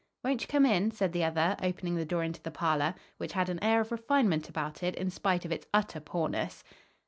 [0.23, 3.49] "Won't you come in?" said the other, opening the door into the parlor, which had
[3.49, 6.63] an air of refinement about it in spite of its utter poorness.